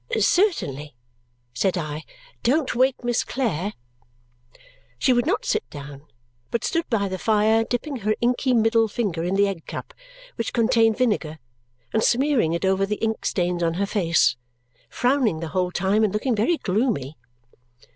[0.19, 0.95] "Certainly,"
[1.53, 2.05] said I.
[2.41, 3.73] "Don't wake Miss Clare."
[4.97, 6.07] She would not sit down,
[6.49, 9.93] but stood by the fire dipping her inky middle finger in the egg cup,
[10.37, 11.37] which contained vinegar,
[11.93, 14.37] and smearing it over the ink stains on her face,
[14.89, 17.15] frowning the whole time and looking very gloomy.